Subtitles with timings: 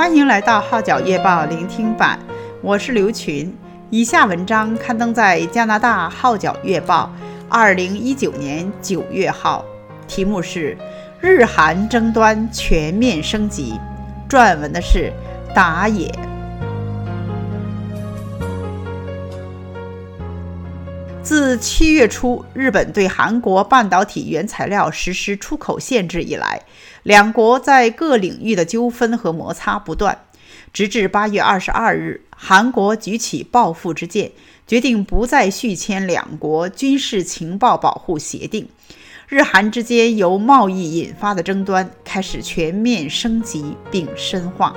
[0.00, 2.18] 欢迎来到《号角月报》聆听版，
[2.62, 3.54] 我是刘群。
[3.90, 7.12] 以下文章刊登在加拿大《号角月报》
[7.50, 9.62] 二零一九年九月号，
[10.08, 10.74] 题目是
[11.20, 13.78] 《日韩争端全面升级》，
[14.32, 15.12] 撰文的是
[15.54, 16.10] 打野。
[21.30, 26.60] 自七月初日本对韩国半导体原材料实施出口限制以来，
[27.04, 30.24] 两国在各领域的纠纷和摩擦不断，
[30.72, 34.32] 直至八月二十二日，韩国举起报复之剑，
[34.66, 38.68] 决定不再续签两国军事情报保护协定。
[39.28, 44.74] 日韩之间由贸易引发的争端开始全面升级并深化。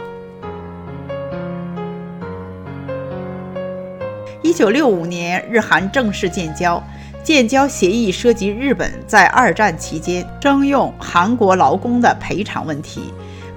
[4.44, 6.84] 一九六五年，日韩正式建交。
[7.24, 13.04] 建交协议涉及日本在二战期间征用韩国劳工的赔偿问题。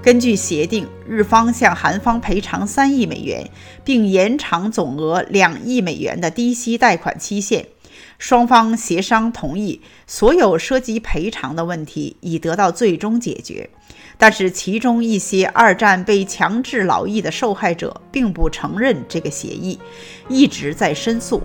[0.01, 3.49] 根据协定，日方向韩方赔偿三亿美元，
[3.83, 7.65] 并延长总额两亿美元的低息贷款期限。
[8.17, 13.69] 双方协商同意，所有涉及赔偿的问题已得到最终解决。
[14.17, 19.79] 但是，其中一些二战被强制劳役的受害者并不承认这个协议，
[20.27, 21.41] 一直在申诉。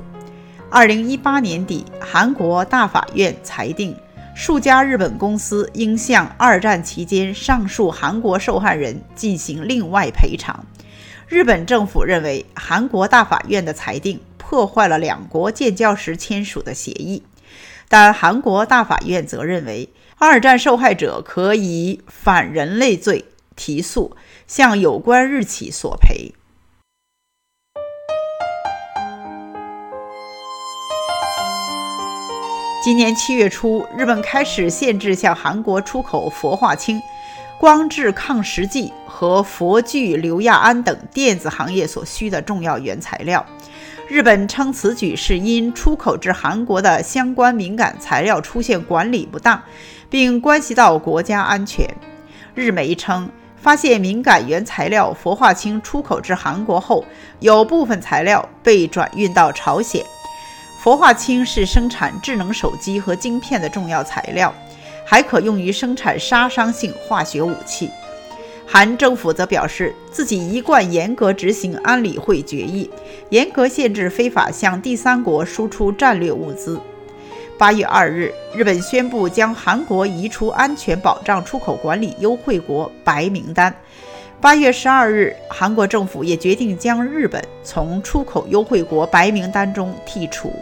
[0.70, 3.94] 二零一八年底，韩国大法院裁定，
[4.34, 10.64] 数家日本公司应向二战期间上述韩国受害人进行另外赔偿。
[11.28, 14.19] 日本政府认为，韩国大法院的裁定
[14.53, 17.22] 破坏了两国建交时签署的协议，
[17.89, 23.25] 但韩国大法院则认为，二战受害者可以反人类罪
[23.56, 24.14] 提诉，
[24.47, 26.34] 向有关日企索赔。
[32.84, 37.00] 今年七月初，日本开始限制向韩国出口氟化氢、
[37.59, 43.47] 光致抗蚀剂和氟聚硫亚胺等电子行业所需的重要原材料。
[44.08, 49.62] 日本称此举是因出口至韩国的相关敏感材料出现管理不当。
[50.12, 51.88] 并关系到国家安全。
[52.54, 57.03] 日媒称，发现敏感原材料氟化氢出口至韩国后，
[57.41, 60.04] 有部分材料被转运到朝鲜。
[60.78, 64.53] 氟化氢是生产智能手机和晶片的重要材料，
[65.06, 67.91] 还可用于生产杀伤性化学武器。
[68.67, 72.89] 韩政府则表示，自己一贯严格执行安理会决议，
[73.31, 76.81] 严格限制非法向第三国输出战略物资。
[77.59, 83.75] 八月二日，日本宣布将韩国移出安全保障出口管理优惠国白名单。
[84.41, 90.53] 八月十二日，韩国政府也决定将日本从出口优惠国白名单中剔除。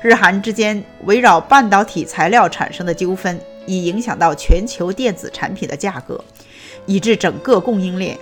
[0.00, 6.24] 日韩之间围绕半导体材料产生的纠纷，已影响到全球电子产品的价格，
[6.86, 8.18] 以致整个供应链。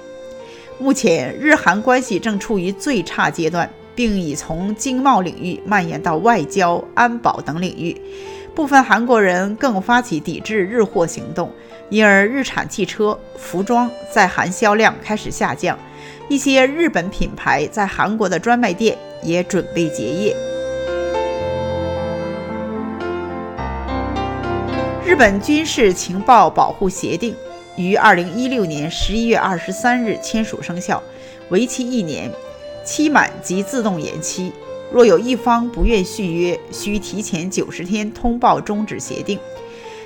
[0.78, 3.69] 目前，日韩关系正处于最差阶段。
[3.93, 7.94] 并已从经贸领域蔓延到外交、安保等领域，
[8.54, 11.53] 部分韩国人更发起抵制日货行动，
[11.91, 15.78] 因而日产汽车、服装在韩销量开始下降，
[16.31, 20.34] 一些日本品牌在韩国的专卖店也准备结业。
[25.04, 27.34] 日本军事情报保护协定
[27.76, 31.03] 于二零一六年十一月二十三日签署生效，
[31.50, 32.31] 为期一年。
[32.82, 34.50] 期满即自动延期，
[34.91, 39.38] 若有一方不愿续约，需提前九十天通报终止协定。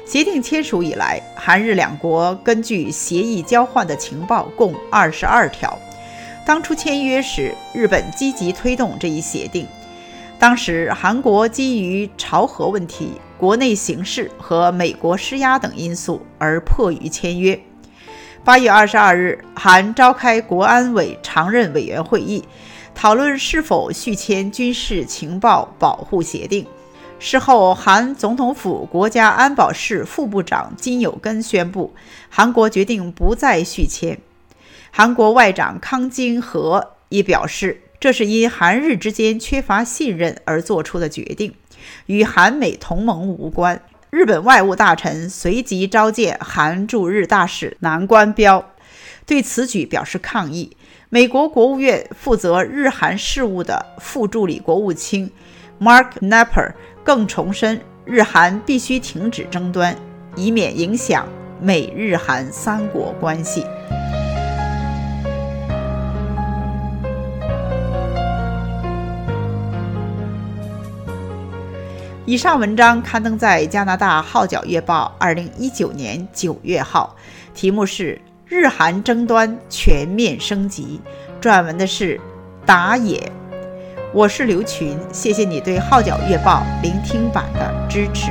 [0.04, 5.78] 协定签署以来，韩日两国根据协议交换的情报共二十二条。
[6.44, 9.66] 当初签约时，日本积极推动这一协定。
[10.38, 17.60] 当时，韩国基于朝核问题、国内形势和美国施压等因素而迫于签约。
[18.44, 22.44] 八月二十二日，韩召开国安委常任委员会议，
[22.94, 26.66] 讨论是否续签军事情报保护协定。
[27.18, 31.94] 事后，韩总统府国家安保室副部长金有根宣布，
[32.28, 34.18] 韩国决定不再续签。
[34.90, 41.54] 韩国外长康京和也表示，这是因韩日之间缺乏信任而做出的决定，
[42.06, 43.80] 与韩美同盟无关。
[44.10, 48.70] 日本外务大臣随即召见韩驻日大使南关标，
[49.26, 50.76] 对此举表示抗议。
[51.08, 55.30] 美国国务院负责日韩事务的副助理国务卿
[55.80, 56.72] Mark Knapper
[57.04, 59.96] 更重申，日韩必须停止争端，
[60.36, 61.28] 以免影响
[61.60, 63.64] 美日韩三国关系。
[72.26, 77.14] 以上文章刊登在加拿大《号角月报》二零一九年九月号，
[77.52, 78.14] 题目是
[78.46, 80.98] 《日韩争端全面升级。
[81.38, 82.18] 撰文的是
[82.64, 83.30] 打野，
[84.14, 88.30] 我是刘群，谢谢你对《号角月报》聆听版的支持。